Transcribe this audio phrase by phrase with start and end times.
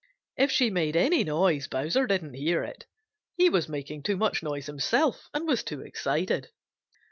[0.35, 2.87] If she made any noise, Bowser didn't hear it.
[3.37, 6.49] He was making too much noise himself and was too excited.